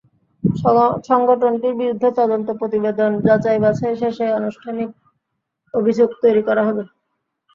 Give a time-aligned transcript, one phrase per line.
[1.07, 4.89] সংগঠনটির বিরুদ্ধে তদন্ত প্রতিবেদন যাচাইবাছাই শেষে আনুষ্ঠানিক
[5.73, 6.83] অভিযোগ তৈরি করা হবে।